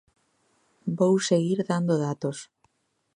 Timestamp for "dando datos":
1.71-2.37